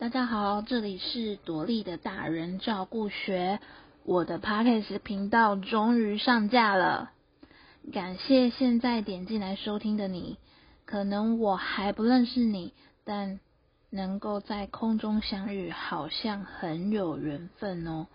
[0.00, 3.60] 大家好，这里是朵莉的大人照顾学，
[4.02, 7.10] 我的 podcast 频道终于上架了，
[7.92, 10.38] 感谢现在点进来收听的你。
[10.86, 12.72] 可能我还不认识你，
[13.04, 13.40] 但
[13.90, 18.06] 能够在空中相遇，好像很有缘分哦。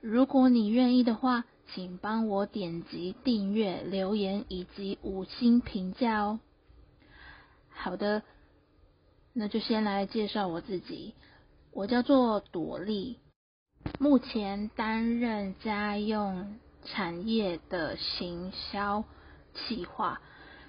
[0.00, 1.44] 如果你愿意的话，
[1.74, 6.40] 请帮我点击订阅、留言以及五星评价哦。
[7.68, 8.22] 好的。
[9.32, 11.14] 那就先来介绍我自己，
[11.70, 13.18] 我叫做朵莉，
[13.98, 19.04] 目前担任家用产业的行销
[19.54, 20.20] 企划，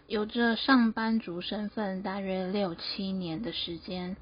[0.05, 4.15] 有着上班族身份，大约六七年的时间。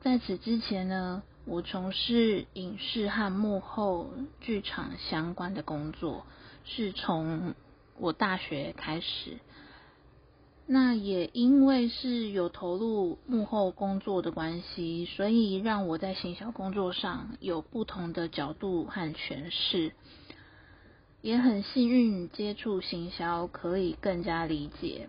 [0.00, 6.26] 在此之前呢，我从事影视和幕后剧场相关的工作，
[6.64, 7.54] 是从
[7.96, 9.38] 我大学开始。
[10.70, 19.92] 那也因为是有投入幕后工作的关系，所以让我在行销工作上有不同的角度和诠释。
[21.22, 25.08] 也很幸运接触行销，可以更加理解，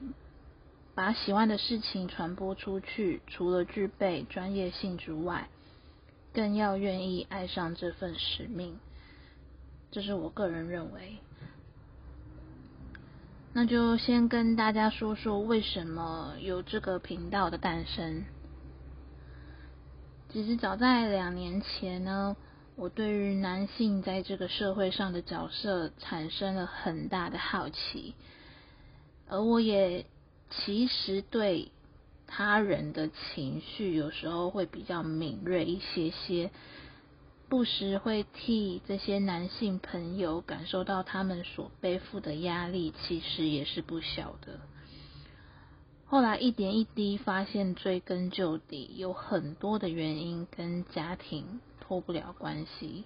[0.95, 5.49] 把喜欢的事情传播出去，除了具备专业性之外，
[6.33, 8.79] 更要愿意爱上这份使命。
[9.91, 11.17] 这是我个人认为。
[13.51, 18.23] 那就先跟大家说说为什么有这个频道的诞生。
[20.31, 22.37] 其实早在两年前呢，
[22.75, 28.13] 我对于男性在这个社会上的角色产生了很大的好奇，
[29.27, 30.05] 而我也
[30.51, 31.71] 其实对
[32.27, 36.51] 他人的情绪有时候会比较敏锐一些些。
[37.49, 44.59] 不时会替这些男性朋友感受到他们所背负的压力，其实也是不小的。
[46.05, 53.03] 后来一点一滴发现，追根究底，有很多的原因跟家庭脱不了关系。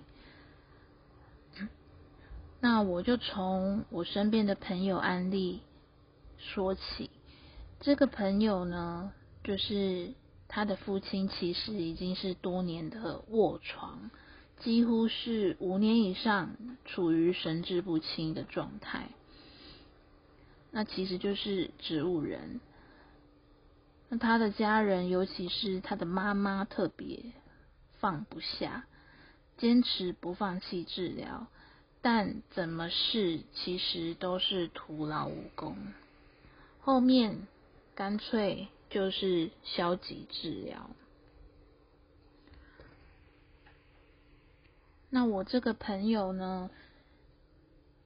[2.60, 5.62] 那我就从我身边的朋友案例
[6.38, 7.10] 说起。
[7.80, 9.12] 这个朋友呢，
[9.44, 10.14] 就是
[10.48, 14.10] 他的父亲，其实已经是多年的卧床。
[14.64, 19.10] 几乎是五年以上处于神志不清的状态，
[20.72, 22.62] 那其实就是植物人。
[24.08, 27.34] 那他的家人，尤其是他的妈妈，特别
[28.00, 28.86] 放不下，
[29.58, 31.48] 坚持不放弃治疗，
[32.02, 35.76] 但怎么试，其实都是徒劳无功。
[36.80, 37.48] 后面
[37.96, 40.90] 干脆就是消极治疗。
[45.16, 46.72] 那我这个朋友呢，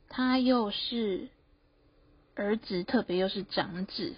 [0.09, 1.29] 他又是
[2.35, 4.13] 儿子，特别又是长子，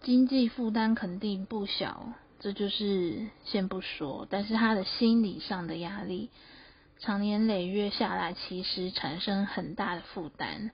[0.00, 4.26] 经济负担肯定不小，这就是先不说。
[4.28, 6.30] 但是他的心理上的压力，
[6.98, 10.72] 长年累月下来，其实产生很大的负担。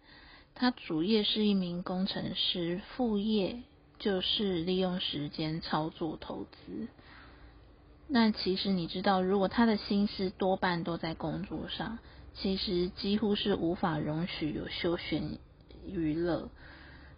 [0.54, 3.64] 他主业是一名工程师，副业
[3.98, 6.88] 就是利用时间操作投资。
[8.06, 11.98] 那其实你知道，如果他的心思多半都在工作上，
[12.34, 15.38] 其实几乎是无法容许有休闲
[15.86, 16.50] 娱乐。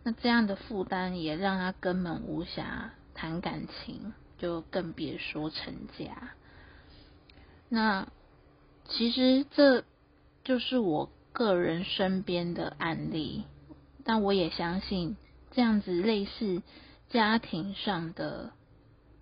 [0.04, 6.30] 那这样的负担也让他根本无暇谈感情，就更别说成家。
[7.68, 8.06] 那
[8.88, 9.84] 其实这
[10.44, 13.44] 就是我个人身边的案例，
[14.04, 15.16] 但我也相信
[15.50, 16.62] 这样子类似
[17.10, 18.52] 家庭上的，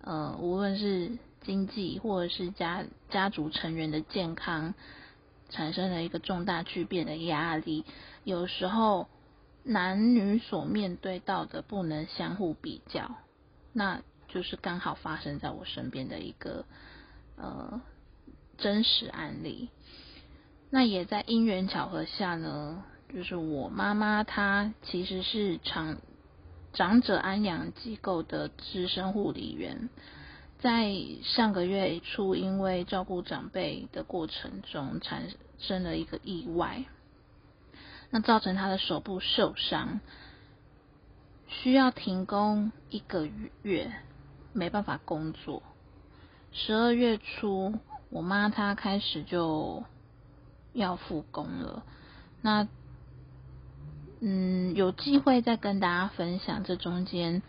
[0.01, 1.17] 呃，无论是。
[1.45, 4.73] 经济或者是家家族成员的健康
[5.49, 7.85] 产生了一个重大巨变的压力，
[8.23, 9.07] 有时候
[9.63, 13.15] 男女所面对到的不能相互比较，
[13.73, 16.65] 那就是刚好发生在我身边的一个
[17.37, 17.81] 呃
[18.57, 19.69] 真实案例。
[20.71, 25.97] 那也在因缘巧合下呢，就是我妈妈她其实是长
[26.73, 29.89] 长者安养机构的资深护理员。
[30.59, 35.27] 在上个月初，因为照顾长辈的过程中产
[35.59, 36.85] 生了一个意外，
[38.09, 39.99] 那造成他的手部受伤，
[41.47, 43.27] 需要停工一个
[43.61, 43.91] 月，
[44.53, 45.61] 没办法工作。
[46.51, 47.77] 十二月初，
[48.09, 49.83] 我妈她开始就
[50.73, 51.83] 要复工了。
[52.41, 52.67] 那
[54.21, 57.43] 嗯，有机会再跟大家分享这中间。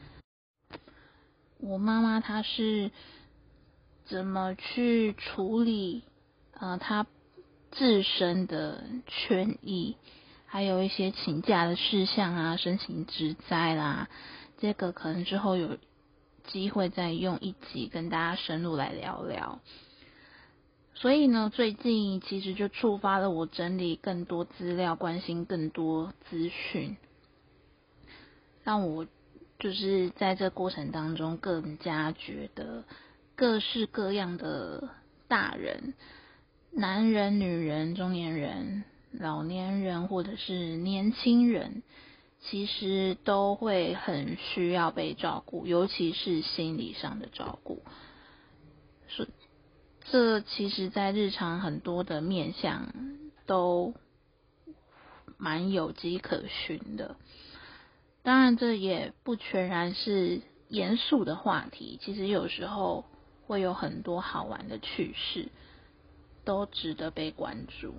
[1.58, 2.90] 我妈妈她是
[4.04, 6.02] 怎么去处理
[6.52, 7.06] 呃她
[7.72, 9.96] 自身的权益，
[10.46, 14.08] 还有一些请假的事项啊，申请职灾啦，
[14.58, 15.76] 这个可能之后有
[16.46, 19.60] 机会再用一集跟大家深入来聊聊。
[20.94, 26.96] 所以呢，最近其实就触发了我整理更多资料、关心更多资讯，
[28.64, 29.06] 让我
[29.58, 32.84] 就是在这过程当中更加觉得
[33.34, 34.88] 各式各样的
[35.28, 35.94] 大人、
[36.70, 41.82] 男人、女人、中年人、老年人或者是年轻人，
[42.40, 47.82] 其实都会很需要被照顾，尤其是心理上的照顾。
[49.08, 49.28] 是。
[50.08, 52.92] 这其实，在日常很多的面相
[53.44, 53.92] 都
[55.36, 57.16] 蛮有迹可循的。
[58.26, 63.04] 当然，这也不全然是严肃的话题，其实有时候
[63.46, 65.48] 会有很多好玩的趣事，
[66.44, 67.94] 都值得被关注。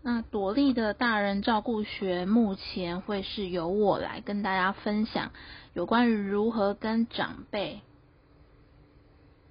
[0.00, 5.32] 那朵莉的大人照顾学，目前会是由我来跟大家分享
[5.74, 7.82] 有关于如何跟长辈。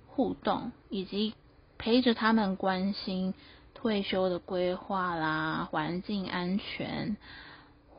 [0.08, 1.36] 互动，以及
[1.78, 3.36] 陪着他们关心
[3.76, 7.16] 退休的规划啦、环境安全，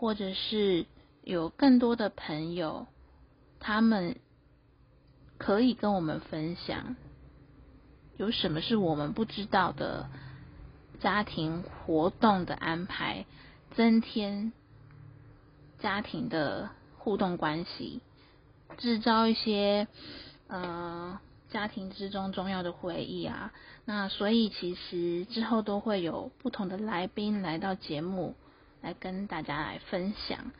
[0.03, 0.85] 或者是
[1.23, 2.89] 有更多的朋友，
[3.61, 4.17] 他们
[5.39, 6.97] 可以跟我们分享
[8.17, 10.09] 有什么是我们不知道的
[10.99, 13.27] 家庭活动的安排，
[13.77, 14.53] 增添
[15.79, 18.01] 家庭的互动关系，
[18.79, 19.87] 制造一些
[20.49, 21.21] 呃。
[21.51, 23.53] 家庭之中重要的回忆啊，
[23.85, 28.35] 那所以其实之后都会有不同的来宾来到节目，
[28.82, 30.52] 来跟大家来分享。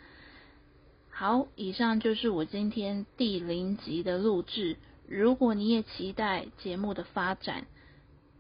[1.10, 4.78] 好，以上就是我今天第零集的录制。
[5.06, 7.66] 如果你也期待节目的发展，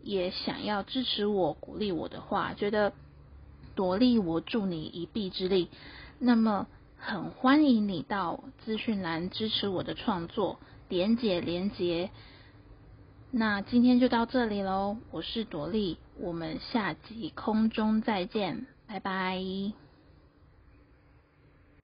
[0.02, 2.94] 也想要支持我、鼓励我的话，觉得
[3.74, 5.68] 朵莉我助你一臂之力，
[6.18, 10.58] 那么很欢迎你到资讯栏支持我的创作，
[10.88, 12.10] 点解连接。
[13.30, 19.81] 那今天就到这里喽，我是朵莉，我们下集空中再见，拜拜。